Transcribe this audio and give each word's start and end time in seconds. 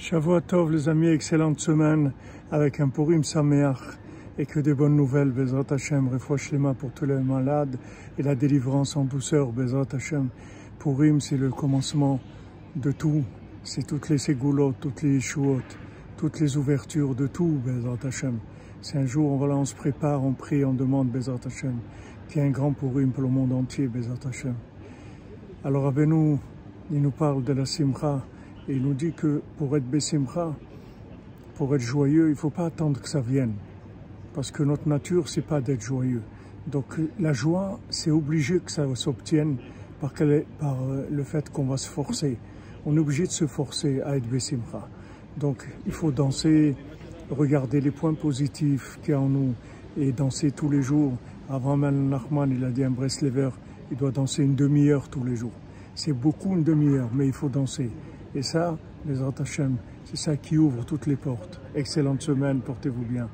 Shavuot 0.00 0.40
Tov, 0.40 0.72
les 0.72 0.88
amis, 0.88 1.08
excellente 1.08 1.60
semaine 1.60 2.14
avec 2.50 2.80
un 2.80 2.88
Purim 2.88 3.22
Sameach 3.22 3.98
et 4.38 4.46
que 4.46 4.58
des 4.58 4.72
bonnes 4.72 4.96
nouvelles, 4.96 5.30
Bezrat 5.30 5.66
Hashem, 5.68 6.08
Lema 6.52 6.72
pour 6.72 6.90
tous 6.92 7.04
les 7.04 7.18
malades 7.18 7.76
et 8.16 8.22
la 8.22 8.34
délivrance 8.34 8.96
en 8.96 9.04
douceur, 9.04 9.52
Bezrat 9.52 9.88
Hashem. 9.92 10.30
Purim, 10.78 11.20
c'est 11.20 11.36
le 11.36 11.50
commencement 11.50 12.18
de 12.76 12.92
tout, 12.92 13.24
c'est 13.62 13.86
toutes 13.86 14.08
les 14.08 14.16
ségoulottes, 14.16 14.76
toutes 14.80 15.02
les 15.02 15.16
yeshuot, 15.16 15.60
toutes 16.16 16.40
les 16.40 16.56
ouvertures 16.56 17.14
de 17.14 17.26
tout, 17.26 17.60
Bezrat 17.62 17.98
Hashem. 18.02 18.38
C'est 18.80 18.96
un 18.96 19.06
jour, 19.06 19.36
voilà, 19.36 19.56
on 19.56 19.66
se 19.66 19.74
prépare, 19.74 20.24
on 20.24 20.32
prie, 20.32 20.64
on 20.64 20.72
demande, 20.72 21.10
Bezrat 21.10 21.40
Hashem, 21.44 21.76
qu'il 22.30 22.40
y 22.40 22.44
un 22.46 22.50
grand 22.50 22.72
Purim 22.72 23.10
pour 23.10 23.22
le 23.22 23.28
monde 23.28 23.52
entier, 23.52 23.86
Bezrat 23.86 24.26
Hashem. 24.26 24.54
Alors, 25.62 25.86
avec 25.86 26.08
nous, 26.08 26.38
il 26.90 27.02
nous 27.02 27.10
parle 27.10 27.44
de 27.44 27.52
la 27.52 27.66
Simcha, 27.66 28.24
et 28.70 28.74
il 28.74 28.82
nous 28.82 28.94
dit 28.94 29.12
que 29.12 29.42
pour 29.58 29.76
être 29.76 29.84
Bessimcha, 29.84 30.54
pour 31.56 31.74
être 31.74 31.82
joyeux, 31.82 32.26
il 32.26 32.30
ne 32.30 32.34
faut 32.36 32.50
pas 32.50 32.66
attendre 32.66 33.00
que 33.00 33.08
ça 33.08 33.20
vienne. 33.20 33.54
Parce 34.32 34.52
que 34.52 34.62
notre 34.62 34.88
nature, 34.88 35.28
c'est 35.28 35.44
pas 35.44 35.60
d'être 35.60 35.82
joyeux. 35.82 36.22
Donc 36.68 36.84
la 37.18 37.32
joie, 37.32 37.80
c'est 37.90 38.12
obligé 38.12 38.60
que 38.60 38.70
ça 38.70 38.86
s'obtienne 38.94 39.56
par, 40.00 40.12
euh, 40.20 41.04
le 41.10 41.24
fait 41.24 41.50
qu'on 41.50 41.64
va 41.64 41.78
se 41.78 41.88
forcer. 41.88 42.38
On 42.86 42.96
est 42.96 43.00
obligé 43.00 43.26
de 43.26 43.32
se 43.32 43.48
forcer 43.48 44.02
à 44.02 44.16
être 44.16 44.28
Bessimcha. 44.28 44.88
Donc 45.36 45.66
il 45.84 45.92
faut 45.92 46.12
danser, 46.12 46.76
regarder 47.28 47.80
les 47.80 47.90
points 47.90 48.14
positifs 48.14 49.00
qu'il 49.02 49.10
y 49.10 49.14
a 49.14 49.20
en 49.20 49.28
nous 49.28 49.52
et 49.98 50.12
danser 50.12 50.52
tous 50.52 50.70
les 50.70 50.82
jours. 50.82 51.14
Avant 51.48 51.76
Nachman, 51.76 52.52
il 52.52 52.62
a 52.62 52.70
dit 52.70 52.84
à 52.84 52.88
Breslever, 52.88 53.50
il 53.90 53.96
doit 53.96 54.12
danser 54.12 54.44
une 54.44 54.54
demi-heure 54.54 55.08
tous 55.08 55.24
les 55.24 55.34
jours. 55.34 55.58
C'est 55.96 56.12
beaucoup 56.12 56.52
une 56.54 56.62
demi-heure, 56.62 57.10
mais 57.12 57.26
il 57.26 57.32
faut 57.32 57.48
danser. 57.48 57.90
Et 58.34 58.42
ça, 58.42 58.78
les 59.06 59.20
Hashem, 59.22 59.76
c'est 60.04 60.16
ça 60.16 60.36
qui 60.36 60.56
ouvre 60.56 60.84
toutes 60.84 61.06
les 61.06 61.16
portes. 61.16 61.60
Excellente 61.74 62.22
semaine, 62.22 62.60
portez-vous 62.60 63.04
bien. 63.04 63.28